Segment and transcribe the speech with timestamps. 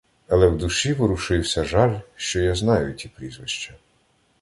[0.27, 3.73] Але в душі ворушився жаль, що я знаю ті прізвища.